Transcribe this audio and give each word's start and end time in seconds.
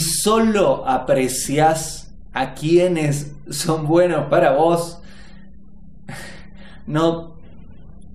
solo 0.00 0.88
aprecias 0.88 2.14
a 2.32 2.54
quienes 2.54 3.34
son 3.50 3.86
buenos 3.86 4.26
para 4.30 4.52
vos, 4.52 5.02
no 6.86 7.36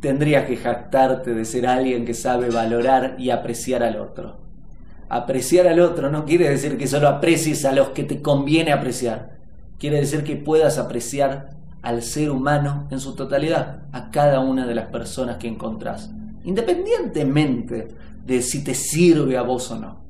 tendrías 0.00 0.46
que 0.46 0.56
jactarte 0.56 1.34
de 1.34 1.44
ser 1.44 1.66
alguien 1.66 2.06
que 2.06 2.14
sabe 2.14 2.48
valorar 2.48 3.16
y 3.18 3.28
apreciar 3.28 3.82
al 3.82 4.00
otro. 4.00 4.38
Apreciar 5.10 5.66
al 5.66 5.80
otro 5.80 6.10
no 6.10 6.24
quiere 6.24 6.48
decir 6.48 6.78
que 6.78 6.86
solo 6.86 7.08
aprecies 7.08 7.66
a 7.66 7.72
los 7.72 7.90
que 7.90 8.04
te 8.04 8.22
conviene 8.22 8.72
apreciar. 8.72 9.38
Quiere 9.78 10.00
decir 10.00 10.24
que 10.24 10.36
puedas 10.36 10.78
apreciar 10.78 11.50
al 11.82 12.02
ser 12.02 12.30
humano 12.30 12.88
en 12.90 13.00
su 13.00 13.14
totalidad, 13.14 13.82
a 13.92 14.10
cada 14.10 14.40
una 14.40 14.66
de 14.66 14.74
las 14.74 14.86
personas 14.86 15.36
que 15.36 15.48
encontrás, 15.48 16.10
independientemente 16.42 17.88
de 18.24 18.40
si 18.40 18.64
te 18.64 18.74
sirve 18.74 19.36
a 19.36 19.42
vos 19.42 19.70
o 19.70 19.78
no. 19.78 20.09